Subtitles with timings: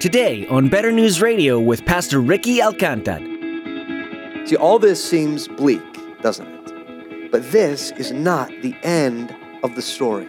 [0.00, 3.18] Today on Better News Radio with Pastor Ricky Alcantar.
[4.48, 5.82] See, all this seems bleak,
[6.22, 7.32] doesn't it?
[7.32, 9.34] But this is not the end
[9.64, 10.26] of the story.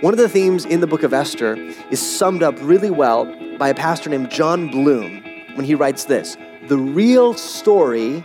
[0.00, 1.54] One of the themes in the book of Esther
[1.92, 5.22] is summed up really well by a pastor named Jon Bloom
[5.54, 8.24] when he writes this The real story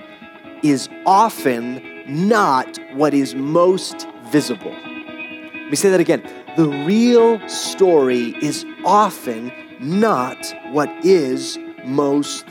[0.63, 4.71] is often not what is most visible.
[4.71, 6.27] Let me say that again.
[6.57, 10.37] The real story is often not
[10.71, 12.45] what is most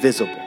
[0.00, 0.43] visible.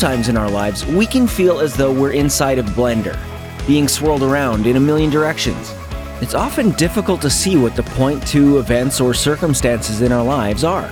[0.00, 3.18] Sometimes in our lives, we can feel as though we're inside a blender,
[3.66, 5.74] being swirled around in a million directions.
[6.22, 10.64] It's often difficult to see what the point to events or circumstances in our lives
[10.64, 10.90] are.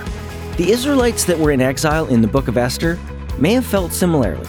[0.58, 2.98] The Israelites that were in exile in the book of Esther
[3.38, 4.46] may have felt similarly.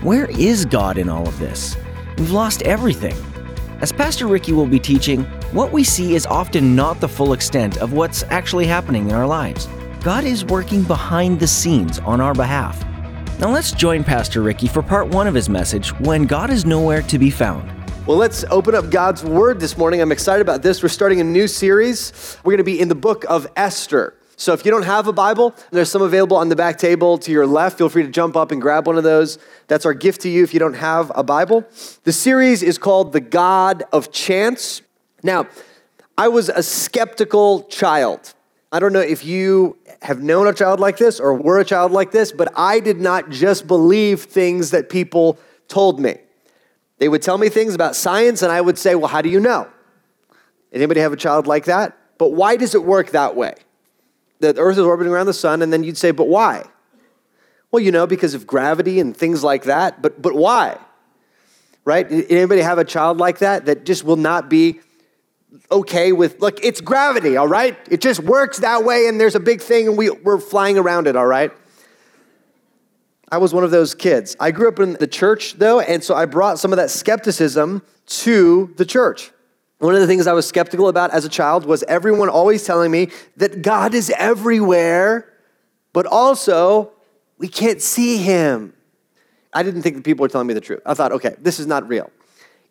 [0.00, 1.76] Where is God in all of this?
[2.18, 3.16] We've lost everything.
[3.80, 7.78] As Pastor Ricky will be teaching, what we see is often not the full extent
[7.78, 9.66] of what's actually happening in our lives.
[10.04, 12.80] God is working behind the scenes on our behalf.
[13.42, 17.02] Now let's join Pastor Ricky for part one of his message When God is Nowhere
[17.02, 17.68] to Be Found.
[18.06, 20.00] Well, let's open up God's Word this morning.
[20.00, 20.80] I'm excited about this.
[20.80, 22.38] We're starting a new series.
[22.44, 24.14] We're going to be in the book of Esther.
[24.36, 27.32] So if you don't have a Bible, there's some available on the back table to
[27.32, 27.78] your left.
[27.78, 29.40] Feel free to jump up and grab one of those.
[29.66, 31.64] That's our gift to you if you don't have a Bible.
[32.04, 34.82] The series is called The God of Chance.
[35.24, 35.48] Now,
[36.16, 38.34] I was a skeptical child.
[38.70, 41.92] I don't know if you have known a child like this or were a child
[41.92, 46.16] like this, but I did not just believe things that people told me.
[46.98, 49.40] They would tell me things about science, and I would say, Well, how do you
[49.40, 49.68] know?
[50.72, 51.96] Anybody have a child like that?
[52.18, 53.54] But why does it work that way?
[54.40, 56.64] The earth is orbiting around the sun, and then you'd say, But why?
[57.70, 60.78] Well, you know, because of gravity and things like that, but, but why?
[61.84, 62.06] Right?
[62.10, 64.80] Anybody have a child like that that just will not be
[65.70, 67.76] okay with, look, it's gravity, all right?
[67.90, 71.06] It just works that way, and there's a big thing, and we, we're flying around
[71.06, 71.52] it, all right?
[73.30, 74.36] I was one of those kids.
[74.38, 77.82] I grew up in the church, though, and so I brought some of that skepticism
[78.06, 79.30] to the church.
[79.78, 82.90] One of the things I was skeptical about as a child was everyone always telling
[82.90, 83.08] me
[83.38, 85.32] that God is everywhere,
[85.92, 86.92] but also
[87.38, 88.74] we can't see him.
[89.52, 90.80] I didn't think the people were telling me the truth.
[90.86, 92.10] I thought, okay, this is not real.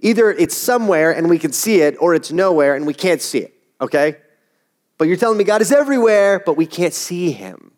[0.02, 3.40] Either it's somewhere and we can see it, or it's nowhere and we can't see
[3.40, 4.18] it, okay?
[4.98, 7.72] But you're telling me God is everywhere, but we can't see him.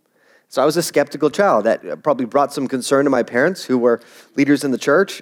[0.50, 1.66] So I was a skeptical child.
[1.66, 4.02] That uh, probably brought some concern to my parents, who were
[4.36, 5.22] leaders in the church.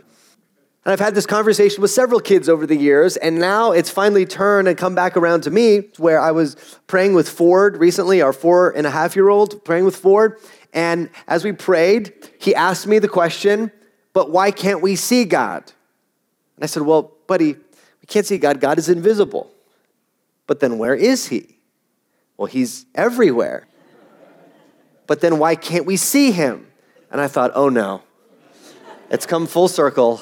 [0.83, 4.25] And I've had this conversation with several kids over the years, and now it's finally
[4.25, 6.55] turned and come back around to me, where I was
[6.87, 10.37] praying with Ford recently, our four and a half year old, praying with Ford.
[10.73, 13.71] And as we prayed, he asked me the question,
[14.13, 15.71] But why can't we see God?
[16.63, 18.59] I said, Well, buddy, we can't see God.
[18.59, 19.51] God is invisible.
[20.47, 21.57] But then where is he?
[22.37, 23.67] Well, he's everywhere.
[25.07, 26.67] But then why can't we see him?
[27.11, 28.01] And I thought, oh no,
[29.09, 30.21] it's come full circle.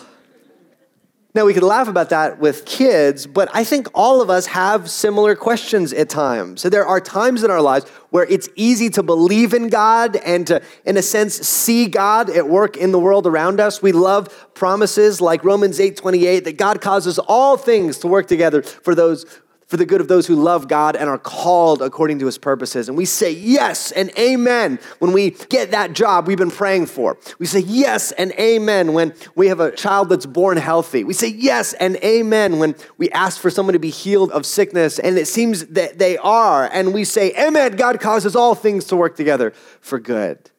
[1.36, 4.90] Now, we could laugh about that with kids, but I think all of us have
[4.90, 6.60] similar questions at times.
[6.60, 10.48] So there are times in our lives where it's easy to believe in God and
[10.48, 13.80] to, in a sense, see God at work in the world around us.
[13.80, 18.64] We love promises like Romans 8 28 that God causes all things to work together
[18.64, 19.28] for those
[19.70, 22.90] for the good of those who love God and are called according to his purposes.
[22.90, 27.20] And we say yes and amen when we get that job we've been praying for.
[27.38, 31.04] We say yes and amen when we have a child that's born healthy.
[31.04, 34.98] We say yes and amen when we ask for someone to be healed of sickness
[34.98, 36.68] and it seems that they are.
[36.74, 39.52] And we say, Amen, God causes all things to work together
[39.82, 40.50] for good.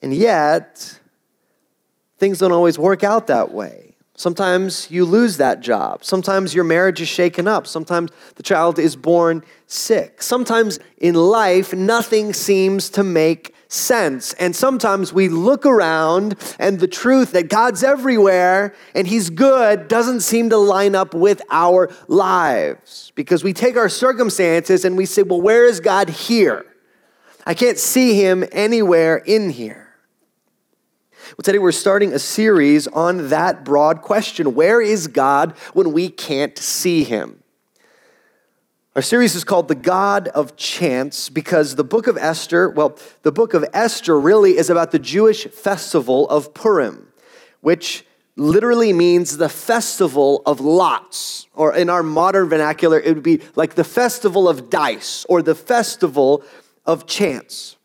[0.00, 1.00] And yet,
[2.18, 3.87] things don't always work out that way.
[4.18, 6.04] Sometimes you lose that job.
[6.04, 7.68] Sometimes your marriage is shaken up.
[7.68, 10.20] Sometimes the child is born sick.
[10.20, 14.32] Sometimes in life, nothing seems to make sense.
[14.32, 20.22] And sometimes we look around and the truth that God's everywhere and He's good doesn't
[20.22, 25.22] seem to line up with our lives because we take our circumstances and we say,
[25.22, 26.66] well, where is God here?
[27.46, 29.87] I can't see Him anywhere in here.
[31.36, 36.08] Well, today we're starting a series on that broad question Where is God when we
[36.08, 37.42] can't see him?
[38.96, 43.32] Our series is called The God of Chance because the book of Esther, well, the
[43.32, 47.12] book of Esther really is about the Jewish festival of Purim,
[47.60, 53.42] which literally means the festival of lots, or in our modern vernacular, it would be
[53.54, 56.42] like the festival of dice or the festival
[56.86, 57.76] of chance.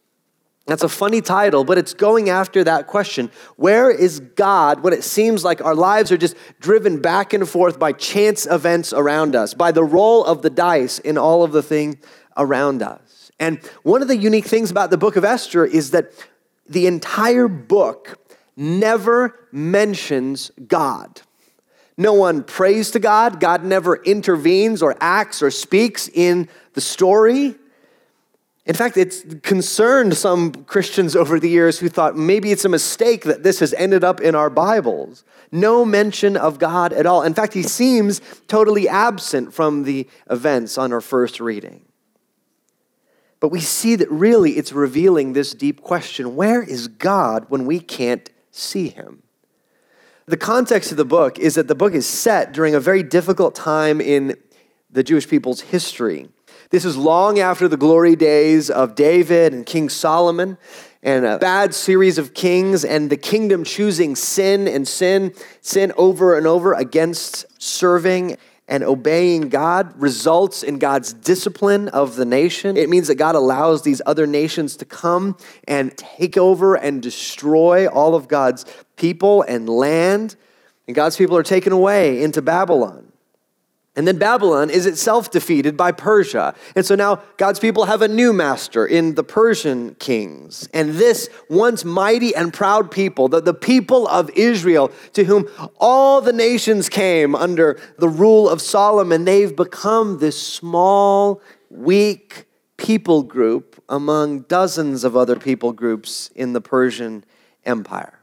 [0.65, 3.29] That's a funny title, but it's going after that question.
[3.57, 7.77] Where is God when it seems like our lives are just driven back and forth
[7.77, 11.61] by chance events around us, by the roll of the dice in all of the
[11.61, 11.99] thing
[12.37, 13.29] around us?
[13.39, 16.13] And one of the unique things about the book of Esther is that
[16.65, 18.17] the entire book
[18.55, 21.21] never mentions God.
[21.97, 23.41] No one prays to God.
[23.41, 27.55] God never intervenes or acts or speaks in the story.
[28.65, 33.23] In fact, it's concerned some Christians over the years who thought maybe it's a mistake
[33.25, 35.25] that this has ended up in our Bibles.
[35.51, 37.23] No mention of God at all.
[37.23, 41.83] In fact, he seems totally absent from the events on our first reading.
[43.41, 47.81] But we see that really it's revealing this deep question where is God when we
[47.81, 49.23] can't see him?
[50.25, 53.55] The context of the book is that the book is set during a very difficult
[53.55, 54.37] time in
[54.89, 56.29] the Jewish people's history.
[56.73, 60.57] This is long after the glory days of David and King Solomon
[61.03, 66.35] and a bad series of kings and the kingdom choosing sin and sin, sin over
[66.35, 68.37] and over against serving
[68.67, 72.75] and obeying God results in God's discipline of the nation.
[72.75, 75.37] It means that God allows these other nations to come
[75.67, 78.65] and take over and destroy all of God's
[78.95, 80.35] people and land.
[80.87, 83.12] And God's people are taken away into Babylon.
[83.95, 86.55] And then Babylon is itself defeated by Persia.
[86.75, 90.67] And so now God's people have a new master in the Persian kings.
[90.73, 95.47] And this once mighty and proud people, the, the people of Israel, to whom
[95.79, 102.45] all the nations came under the rule of Solomon, they've become this small, weak
[102.77, 107.23] people group among dozens of other people groups in the Persian
[107.63, 108.19] Empire.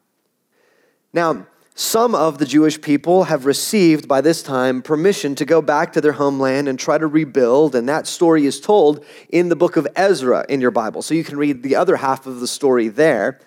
[1.13, 1.47] Now,
[1.81, 6.03] some of the Jewish people have received by this time permission to go back to
[6.03, 9.89] their homeland and try to rebuild, and that story is told in the book of
[9.97, 11.01] Ezra in your Bible.
[11.01, 13.41] So you can read the other half of the story there.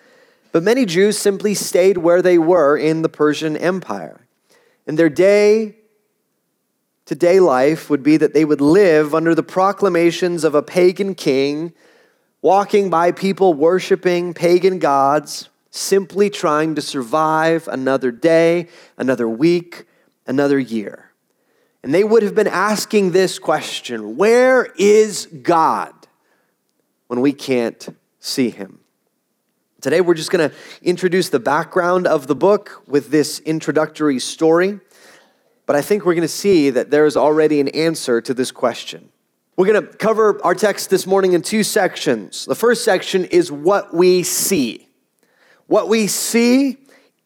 [0.51, 4.25] But many Jews simply stayed where they were in the Persian Empire.
[4.87, 5.75] And their day
[7.05, 11.13] to day life would be that they would live under the proclamations of a pagan
[11.13, 11.71] king,
[12.41, 19.85] walking by people worshiping pagan gods simply trying to survive another day, another week,
[20.27, 21.11] another year.
[21.81, 25.93] And they would have been asking this question Where is God
[27.07, 27.89] when we can't
[28.19, 28.79] see him?
[29.81, 34.79] Today, we're just going to introduce the background of the book with this introductory story.
[35.65, 38.51] But I think we're going to see that there is already an answer to this
[38.51, 39.09] question.
[39.57, 42.45] We're going to cover our text this morning in two sections.
[42.45, 44.87] The first section is what we see.
[45.67, 46.77] What we see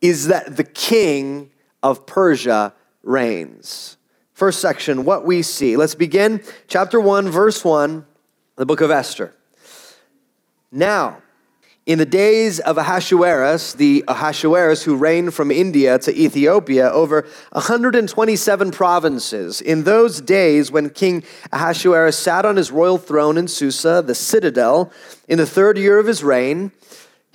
[0.01, 1.51] is that the king
[1.81, 2.73] of Persia
[3.03, 3.97] reigns.
[4.33, 5.77] First section, what we see.
[5.77, 8.05] Let's begin chapter 1, verse 1,
[8.55, 9.33] the book of Esther.
[10.71, 11.21] Now,
[11.87, 18.71] in the days of Ahasuerus, the Ahasuerus who reigned from India to Ethiopia over 127
[18.71, 21.23] provinces, in those days when King
[21.53, 24.91] Ahasuerus sat on his royal throne in Susa, the citadel,
[25.29, 26.73] in the third year of his reign,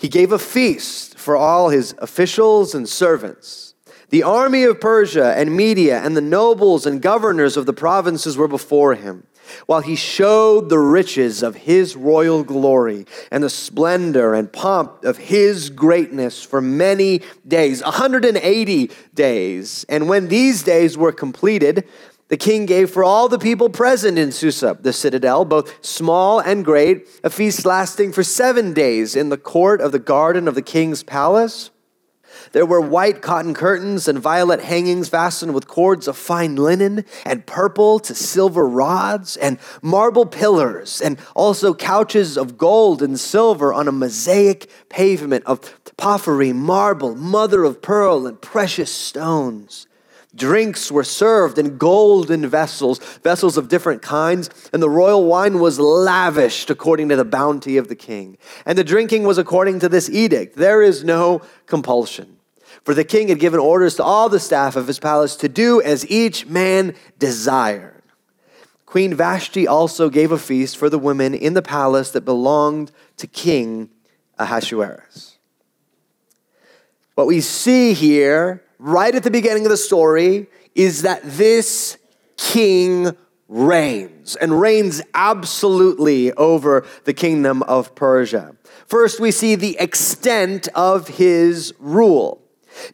[0.03, 3.75] he gave a feast for all his officials and servants.
[4.09, 8.49] The army of Persia and Media and the nobles and governors of the provinces were
[8.49, 9.29] before him,
[9.67, 15.19] while he showed the riches of his royal glory and the splendor and pomp of
[15.19, 19.87] his greatness for many days, 180 days.
[19.89, 21.87] And when these days were completed,
[22.33, 26.65] the king gave for all the people present in Susa, the citadel, both small and
[26.65, 30.63] great, a feast lasting for seven days in the court of the garden of the
[30.63, 31.71] king's palace.
[32.53, 37.45] There were white cotton curtains and violet hangings fastened with cords of fine linen and
[37.45, 43.89] purple to silver rods and marble pillars and also couches of gold and silver on
[43.89, 45.61] a mosaic pavement of
[45.99, 49.87] porphyry, marble, mother of pearl, and precious stones.
[50.35, 55.79] Drinks were served in golden vessels, vessels of different kinds, and the royal wine was
[55.79, 58.39] lavished according to the bounty of the king.
[58.65, 62.39] And the drinking was according to this edict there is no compulsion.
[62.83, 65.83] For the king had given orders to all the staff of his palace to do
[65.83, 68.03] as each man desired.
[68.87, 73.27] Queen Vashti also gave a feast for the women in the palace that belonged to
[73.27, 73.91] King
[74.39, 75.39] Ahasuerus.
[77.15, 81.99] What we see here right at the beginning of the story is that this
[82.37, 83.17] king
[83.49, 88.57] reigns and reigns absolutely over the kingdom of Persia.
[88.87, 92.43] First, we see the extent of his rule.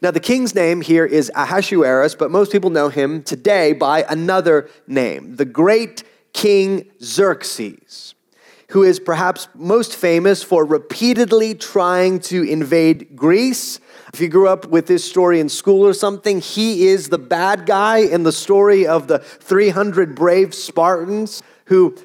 [0.02, 4.68] Now, the king's name here is Ahasuerus, but most people know him today by another
[4.86, 6.02] name, the great
[6.34, 8.14] King Xerxes,
[8.70, 13.80] who is perhaps most famous for repeatedly trying to invade Greece.
[14.12, 17.64] If you grew up with this story in school or something, he is the bad
[17.64, 21.96] guy in the story of the 300 brave Spartans who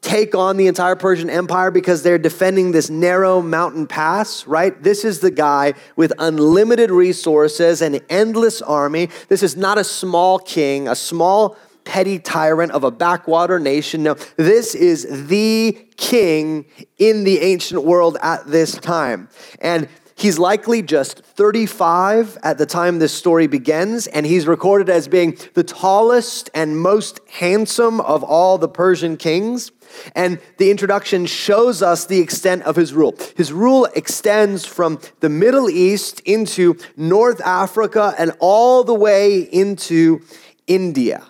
[0.00, 4.80] take on the entire Persian Empire because they're defending this narrow mountain pass, right?
[4.82, 9.10] This is the guy with unlimited resources, an endless army.
[9.28, 11.56] This is not a small king, a small
[11.86, 14.02] petty tyrant of a backwater nation.
[14.02, 16.66] No, this is the king
[16.98, 19.30] in the ancient world at this time.
[19.60, 19.88] And
[20.18, 25.36] He's likely just 35 at the time this story begins, and he's recorded as being
[25.52, 29.72] the tallest and most handsome of all the Persian kings.
[30.14, 33.14] And the introduction shows us the extent of his rule.
[33.36, 40.22] His rule extends from the Middle East into North Africa and all the way into
[40.66, 41.26] India.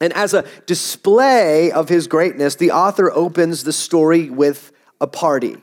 [0.00, 5.56] And as a display of his greatness, the author opens the story with a party,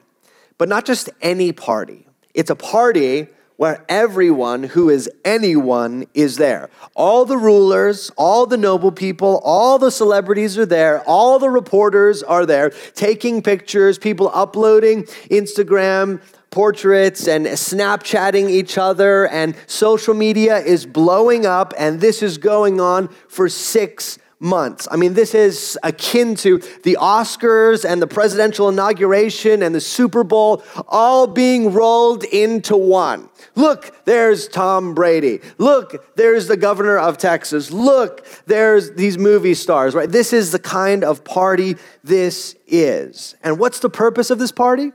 [0.58, 2.08] but not just any party.
[2.34, 6.70] It's a party where everyone who is anyone is there.
[6.96, 12.24] All the rulers, all the noble people, all the celebrities are there, all the reporters
[12.24, 20.58] are there taking pictures, people uploading Instagram portraits and Snapchatting each other, and social media
[20.58, 24.88] is blowing up, and this is going on for six months.
[24.92, 30.24] I mean, this is akin to the Oscars and the presidential inauguration and the Super
[30.24, 33.30] Bowl all being rolled into one.
[33.56, 35.40] Look, there's Tom Brady.
[35.58, 37.72] Look, there's the governor of Texas.
[37.72, 40.10] Look, there's these movie stars, right?
[40.10, 43.36] This is the kind of party this is.
[43.44, 44.92] And what's the purpose of this party?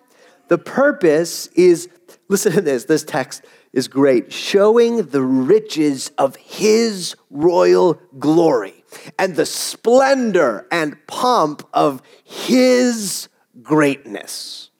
[0.49, 1.88] The purpose is,
[2.28, 8.85] listen to this, this text is great, showing the riches of his royal glory
[9.19, 13.29] and the splendor and pomp of his
[13.63, 14.71] greatness.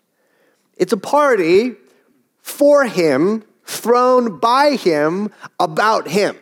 [0.77, 1.75] It's a party
[2.41, 5.31] for him, thrown by him,
[5.61, 6.37] about him.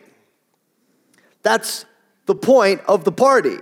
[1.41, 1.85] That's
[2.25, 3.57] the point of the party.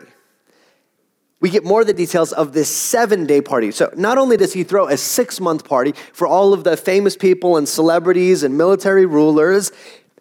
[1.46, 3.70] We get more of the details of this seven day party.
[3.70, 7.16] So, not only does he throw a six month party for all of the famous
[7.16, 9.72] people and celebrities and military rulers,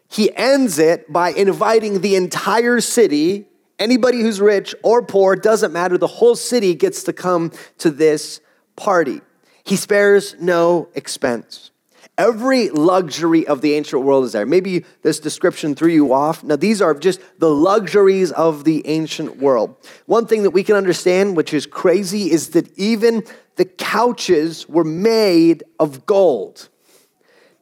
[0.06, 3.46] he ends it by inviting the entire city
[3.78, 8.40] Anybody who's rich or poor, doesn't matter, the whole city gets to come to this
[8.76, 9.22] party.
[9.64, 11.70] He spares no expense.
[12.16, 14.46] Every luxury of the ancient world is there.
[14.46, 16.44] Maybe this description threw you off.
[16.44, 19.74] Now, these are just the luxuries of the ancient world.
[20.06, 23.24] One thing that we can understand, which is crazy, is that even
[23.56, 26.68] the couches were made of gold.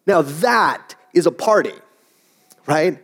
[0.07, 1.75] Now, that is a party,
[2.67, 2.99] right?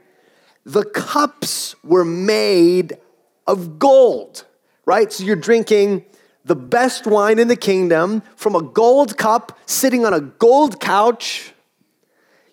[0.68, 2.98] the cups were made
[3.46, 4.44] of gold,
[4.84, 5.10] right?
[5.10, 6.04] So you're drinking
[6.48, 11.52] the best wine in the kingdom from a gold cup sitting on a gold couch.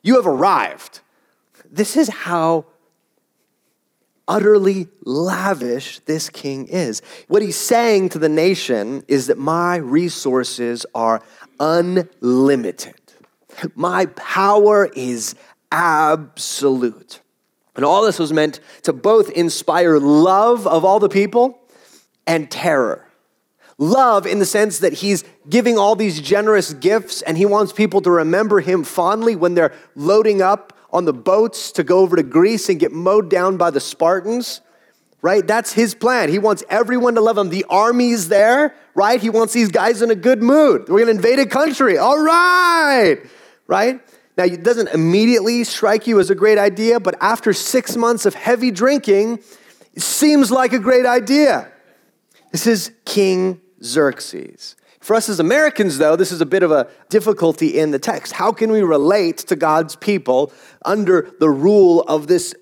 [0.03, 0.99] You have arrived.
[1.71, 2.65] This is how
[4.27, 7.01] utterly lavish this king is.
[7.27, 11.21] What he's saying to the nation is that my resources are
[11.59, 12.95] unlimited.
[13.75, 15.35] My power is
[15.71, 17.21] absolute.
[17.75, 21.59] And all this was meant to both inspire love of all the people
[22.25, 23.04] and terror.
[23.77, 28.01] Love in the sense that he's giving all these generous gifts and he wants people
[28.01, 32.23] to remember him fondly when they're loading up on the boats to go over to
[32.23, 34.61] Greece and get mowed down by the Spartans,
[35.21, 35.45] right?
[35.45, 36.29] That's his plan.
[36.29, 37.49] He wants everyone to love him.
[37.49, 39.19] The army's there, right?
[39.19, 40.87] He wants these guys in a good mood.
[40.87, 41.97] We're going to invade a country.
[41.97, 43.17] All right,
[43.67, 43.99] right?
[44.37, 48.35] Now, it doesn't immediately strike you as a great idea, but after six months of
[48.35, 49.39] heavy drinking,
[49.93, 51.69] it seems like a great idea.
[52.53, 54.75] This is King Xerxes.
[54.99, 58.33] For us as Americans, though, this is a bit of a difficulty in the text.
[58.33, 60.51] How can we relate to God's people
[60.83, 62.55] under the rule of this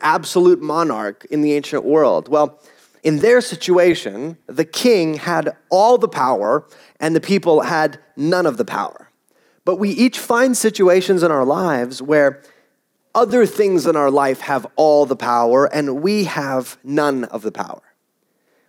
[0.00, 2.28] absolute monarch in the ancient world?
[2.28, 2.60] Well,
[3.04, 6.66] in their situation, the king had all the power
[6.98, 9.10] and the people had none of the power.
[9.64, 12.42] But we each find situations in our lives where
[13.14, 17.52] other things in our life have all the power and we have none of the
[17.52, 17.82] power.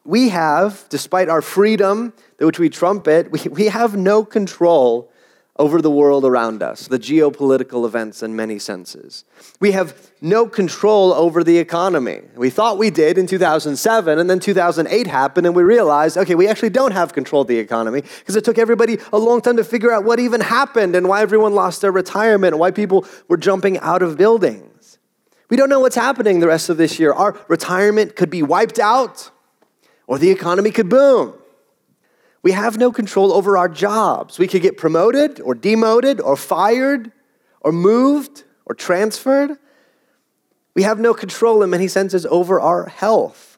[0.05, 5.11] We have, despite our freedom, which we trumpet, we, we have no control
[5.57, 9.23] over the world around us, the geopolitical events in many senses.
[9.61, 12.21] We have no control over the economy.
[12.35, 16.47] We thought we did in 2007, and then 2008 happened, and we realized, okay, we
[16.47, 19.63] actually don't have control of the economy because it took everybody a long time to
[19.63, 23.37] figure out what even happened and why everyone lost their retirement and why people were
[23.37, 24.99] jumping out of buildings.
[25.49, 27.13] We don't know what's happening the rest of this year.
[27.13, 29.29] Our retirement could be wiped out,
[30.07, 31.33] or the economy could boom.
[32.41, 34.37] We have no control over our jobs.
[34.37, 37.11] We could get promoted or demoted or fired
[37.61, 39.57] or moved or transferred.
[40.75, 43.57] We have no control in many senses over our health.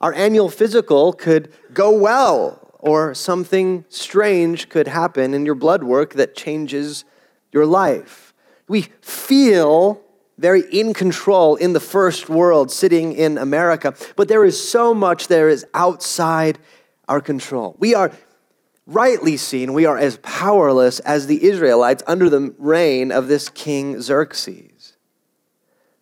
[0.00, 6.14] Our annual physical could go well, or something strange could happen in your blood work
[6.14, 7.04] that changes
[7.50, 8.34] your life.
[8.68, 10.02] We feel
[10.38, 15.28] very in control in the first world, sitting in America, but there is so much
[15.28, 16.58] there is outside
[17.08, 17.76] our control.
[17.78, 18.12] We are
[18.86, 24.00] rightly seen, we are as powerless as the Israelites under the reign of this king
[24.00, 24.96] Xerxes.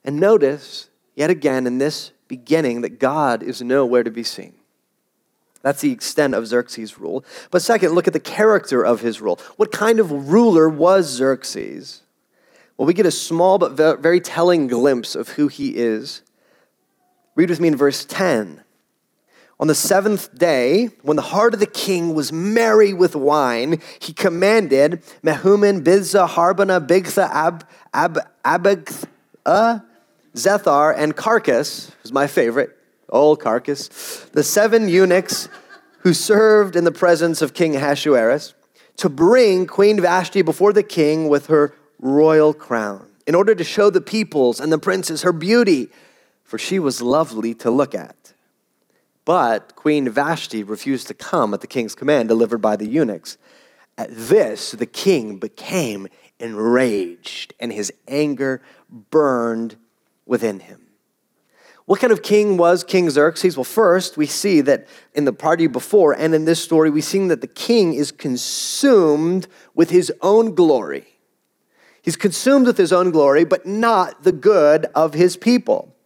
[0.05, 4.55] And notice, yet again, in this beginning, that God is nowhere to be seen.
[5.63, 7.25] That's the extent of Xerxes' rule.
[7.51, 9.41] But second, look at the character of his rule.
[9.57, 12.03] What kind of ruler was Xerxes?
[12.77, 16.23] Well, we get a small but very telling glimpse of who he is.
[17.37, 18.63] Read with me in verse 10.
[19.61, 24.13] On the seventh day, when the heart of the king was merry with wine, he
[24.13, 27.65] commanded Mehuman, Biztha, Harbona, Bigtha, Ab,
[28.45, 28.65] Ab,
[30.35, 32.77] Zethar, and Carkas, who's my favorite,
[33.09, 35.49] old Carkas, the seven eunuchs
[36.01, 38.55] who served in the presence of King Ahasuerus,
[38.97, 43.91] to bring Queen Vashti before the king with her royal crown, in order to show
[43.91, 45.89] the peoples and the princes her beauty,
[46.43, 48.33] for she was lovely to look at.
[49.25, 53.39] But Queen Vashti refused to come at the king's command delivered by the eunuchs.
[53.97, 56.09] At this, the king became
[56.39, 58.61] enraged, and his anger
[58.91, 59.77] burned
[60.27, 60.81] within him.
[61.87, 63.57] What kind of king was King Xerxes?
[63.57, 67.27] Well, first, we see that in the party before and in this story, we see
[67.29, 71.14] that the king is consumed with his own glory.
[72.05, 75.97] He's consumed with his own glory, but not the good of his people.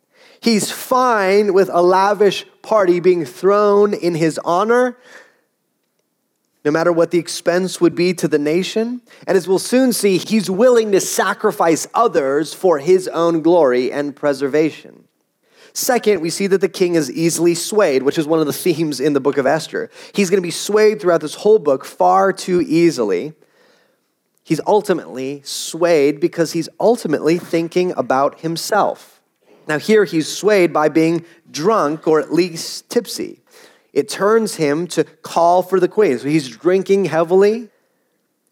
[0.41, 4.97] He's fine with a lavish party being thrown in his honor,
[6.65, 9.03] no matter what the expense would be to the nation.
[9.27, 14.15] And as we'll soon see, he's willing to sacrifice others for his own glory and
[14.15, 15.09] preservation.
[15.73, 19.01] Second, we see that the king is easily swayed, which is one of the themes
[19.01, 19.91] in the book of Esther.
[20.15, 23.33] He's going to be swayed throughout this whole book far too easily.
[24.49, 29.21] He's ultimately swayed because he's ultimately thinking about himself.
[29.67, 33.43] Now, here he's swayed by being drunk or at least tipsy.
[33.93, 36.19] It turns him to call for the queen.
[36.19, 37.69] So he's drinking heavily,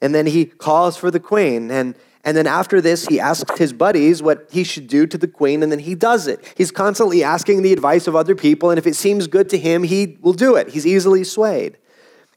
[0.02, 1.70] and then he calls for the queen.
[1.70, 5.26] And, and then after this, he asks his buddies what he should do to the
[5.26, 6.44] queen, and then he does it.
[6.58, 9.82] He's constantly asking the advice of other people, and if it seems good to him,
[9.82, 10.68] he will do it.
[10.68, 11.78] He's easily swayed.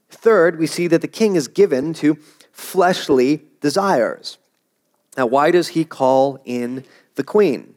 [0.09, 2.17] Third, we see that the king is given to
[2.53, 4.37] fleshly desires.
[5.17, 7.75] Now, why does he call in the queen?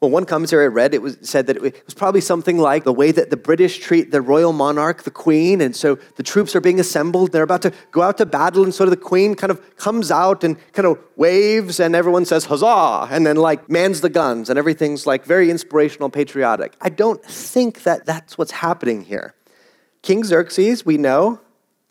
[0.00, 2.92] Well, one commentary I read, it was said that it was probably something like the
[2.92, 6.60] way that the British treat the royal monarch, the queen, and so the troops are
[6.60, 9.76] being assembled, they're about to go out to battle, and so the queen kind of
[9.76, 14.08] comes out and kind of waves, and everyone says huzzah, and then like mans the
[14.08, 16.76] guns, and everything's like very inspirational, patriotic.
[16.80, 19.34] I don't think that that's what's happening here.
[20.02, 21.40] King Xerxes, we know,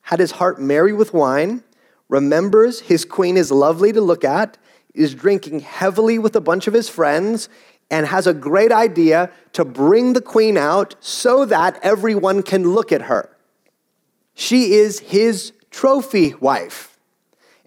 [0.03, 1.61] had his heart merry with wine,
[2.09, 4.57] remembers his queen is lovely to look at,
[4.93, 7.49] is drinking heavily with a bunch of his friends,
[7.89, 12.91] and has a great idea to bring the queen out so that everyone can look
[12.91, 13.35] at her.
[14.33, 16.97] She is his trophy wife.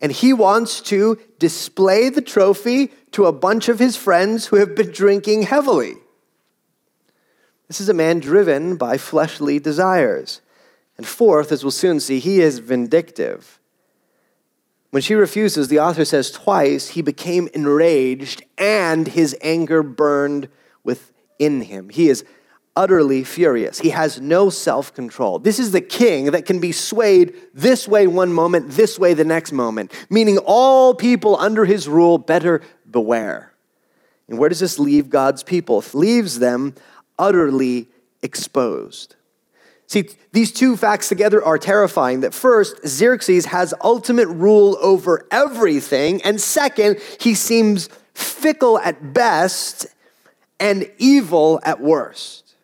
[0.03, 4.75] And he wants to display the trophy to a bunch of his friends who have
[4.75, 5.95] been drinking heavily.
[7.69, 10.41] This is a man driven by fleshly desires.
[10.97, 13.60] And fourth, as we'll soon see, he is vindictive.
[14.91, 20.49] When she refuses, the author says twice, he became enraged and his anger burned
[20.83, 21.89] within him.
[21.91, 22.25] He is
[22.75, 23.79] utterly furious.
[23.79, 25.39] He has no self control.
[25.39, 29.25] This is the king that can be swayed this way one moment, this way the
[29.25, 33.53] next moment, meaning all people under his rule better beware.
[34.29, 35.81] And where does this leave God's people?
[35.81, 36.75] It leaves them
[37.19, 37.89] utterly
[38.23, 39.17] exposed.
[39.91, 42.21] See, these two facts together are terrifying.
[42.21, 49.89] That first, Xerxes has ultimate rule over everything, and second, he seems fickle at best
[50.61, 52.55] and evil at worst.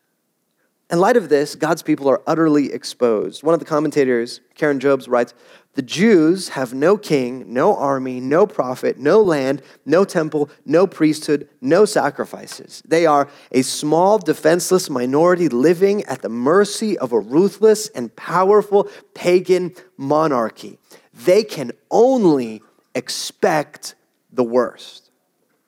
[0.88, 3.42] In light of this, God's people are utterly exposed.
[3.42, 5.34] One of the commentators, Karen Jobes, writes
[5.76, 11.50] The Jews have no king, no army, no prophet, no land, no temple, no priesthood,
[11.60, 12.82] no sacrifices.
[12.88, 18.88] They are a small, defenseless minority living at the mercy of a ruthless and powerful
[19.12, 20.78] pagan monarchy.
[21.12, 22.62] They can only
[22.94, 23.96] expect
[24.32, 25.10] the worst.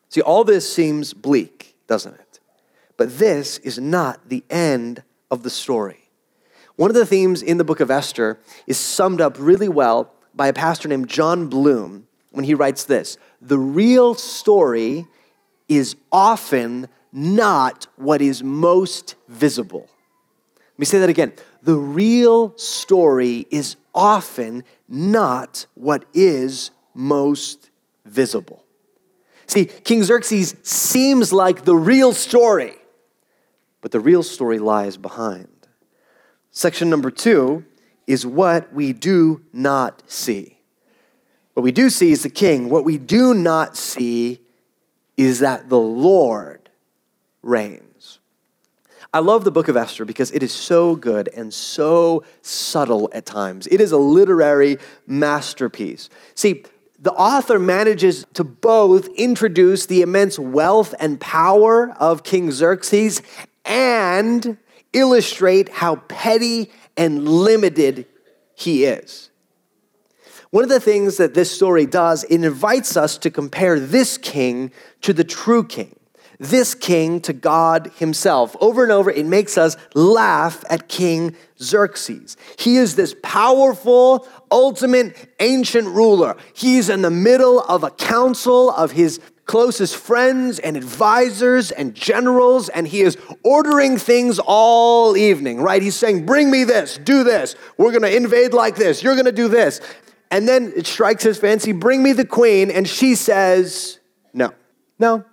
[0.08, 2.40] See, all this seems bleak, doesn't it?
[2.96, 6.07] But this is not the end of the story.
[6.78, 8.38] One of the themes in the book of Esther
[8.68, 13.18] is summed up really well by a pastor named Jon Bloom when he writes this
[13.42, 15.08] The real story
[15.68, 19.88] is often not what is most visible.
[20.60, 21.32] Let me say that again.
[21.62, 27.70] The real story is often not what is most
[28.04, 28.64] visible.
[29.48, 32.76] See, King Xerxes seems like the real story,
[33.80, 35.57] but the real story lies behind.
[36.58, 37.64] Section number two
[38.08, 40.58] is what we do not see.
[41.54, 42.68] What we do see is the king.
[42.68, 44.40] What we do not see
[45.16, 46.68] is that the Lord
[47.44, 48.18] reigns.
[49.14, 53.24] I love the book of Esther because it is so good and so subtle at
[53.24, 53.68] times.
[53.68, 56.10] It is a literary masterpiece.
[56.34, 56.64] See,
[56.98, 63.22] the author manages to both introduce the immense wealth and power of King Xerxes
[63.64, 64.58] and
[64.92, 68.06] illustrate how petty and limited
[68.54, 69.30] he is.
[70.50, 74.72] One of the things that this story does, it invites us to compare this king
[75.02, 75.94] to the true king,
[76.38, 78.56] this king to God himself.
[78.60, 82.38] Over and over, it makes us laugh at King Xerxes.
[82.58, 86.36] He is this powerful, ultimate, ancient ruler.
[86.54, 92.68] He's in the middle of a council of his closest friends and advisors and generals,
[92.68, 95.82] and he is ordering things all evening, right?
[95.82, 99.48] He's saying, Bring me this, do this, we're gonna invade like this, you're gonna do
[99.48, 99.80] this.
[100.30, 103.98] And then it strikes his fancy, Bring me the queen, and she says,
[104.32, 104.52] No,
[104.98, 105.24] no.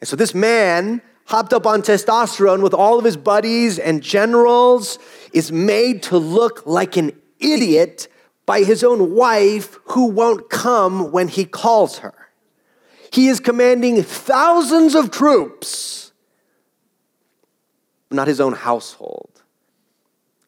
[0.00, 4.98] And so this man, hopped up on testosterone with all of his buddies and generals,
[5.32, 8.08] is made to look like an idiot
[8.44, 12.23] by his own wife who won't come when he calls her.
[13.12, 16.12] He is commanding thousands of troops,
[18.10, 19.42] not his own household.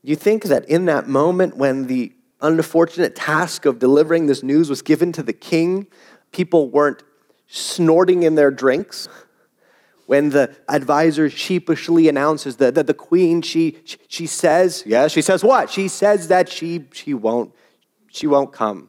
[0.03, 4.83] You think that in that moment when the unfortunate task of delivering this news was
[4.83, 5.87] given to the king,
[6.33, 7.03] people weren't
[7.47, 9.09] snorting in their drinks?
[10.07, 15.43] When the advisor sheepishly announces that, that the queen, she, she says, yeah, she says
[15.43, 15.69] what?
[15.71, 17.53] She says that she, she, won't,
[18.13, 18.89] she won't come.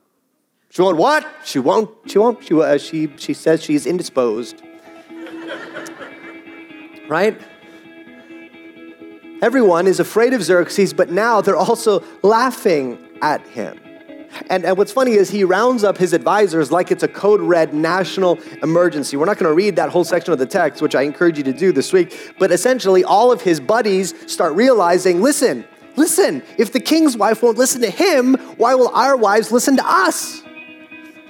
[0.77, 1.25] She won't what?
[1.43, 4.61] She won't, she won't, she, uh, she, she says she's indisposed.
[7.07, 7.35] right?
[9.41, 13.79] Everyone is afraid of Xerxes, but now they're also laughing at him.
[14.51, 17.73] And, and what's funny is he rounds up his advisors like it's a code red
[17.73, 19.17] national emergency.
[19.17, 21.43] We're not going to read that whole section of the text, which I encourage you
[21.45, 22.35] to do this week.
[22.37, 27.57] But essentially, all of his buddies start realizing listen, listen, if the king's wife won't
[27.57, 30.43] listen to him, why will our wives listen to us?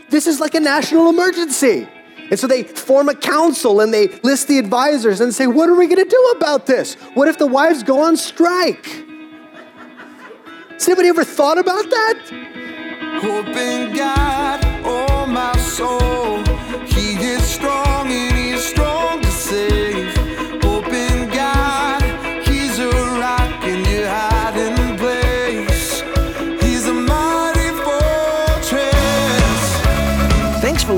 [0.09, 1.87] This is like a national emergency.
[2.29, 5.75] And so they form a council and they list the advisors and say, What are
[5.75, 6.95] we going to do about this?
[7.13, 8.85] What if the wives go on strike?
[10.71, 12.19] Has anybody ever thought about that?
[13.21, 16.06] Hope in God, oh my soul.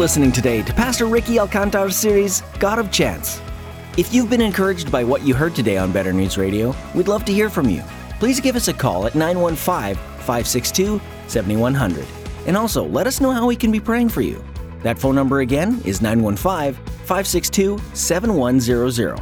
[0.10, 3.40] Listening today to Pastor Ricky Alcantar's series, God of Chance.
[3.96, 7.26] If you've been encouraged by what you heard today on Better News Radio, we'd love
[7.26, 7.84] to hear from you.
[8.18, 12.08] Please give us a call at 915 562 7100.
[12.48, 14.44] And also, let us know how we can be praying for you.
[14.82, 16.74] That phone number again is 915
[17.06, 19.22] 562 7100.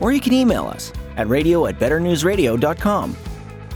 [0.00, 3.16] Or you can email us at radio at betternewsradio.com.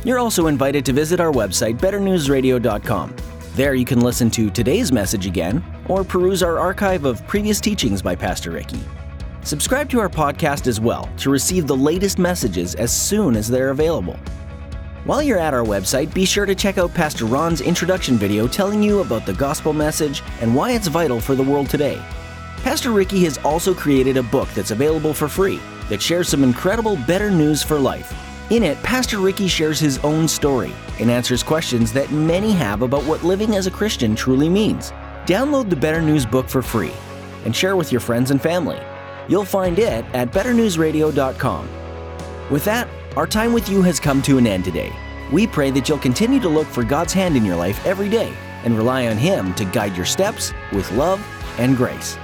[0.05, 3.15] You're also invited to visit our website, betternewsradio.com.
[3.55, 8.03] There you can listen to today's message again or peruse our archive of previous teachings
[8.03, 8.81] by Pastor Ricky.
[9.43, 13.71] Subscribe to our podcast as well to receive the latest messages as soon as they're
[13.71, 14.19] available.
[15.05, 18.83] While you're at our website, be sure to check out Pastor Ron's introduction video telling
[18.83, 22.03] you about the gospel message and why it's vital for the world today.
[22.65, 26.97] Pastor Ricky has also created a book that's available for free that shares some incredible
[27.07, 28.13] better news for life.
[28.51, 33.05] In it, Pastor Ricky shares his own story and answers questions that many have about
[33.05, 34.93] what living as a Christian truly means.
[35.27, 36.93] Download the Better News book for free
[37.45, 38.81] and share with your friends and family.
[39.29, 41.69] You'll find it at betternewsradio.com.
[42.49, 44.93] With that, our time with you has come to an end today.
[45.33, 48.33] We pray that you'll continue to look for God's hand in your life every day
[48.63, 51.21] and rely on Him to guide your steps with love
[51.59, 52.17] and grace.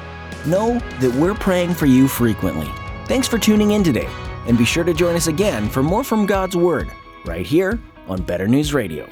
[0.47, 2.71] Know that we're praying for you frequently.
[3.07, 4.09] Thanks for tuning in today,
[4.47, 6.89] and be sure to join us again for more from God's Word
[7.25, 9.09] right here on Better News Radio.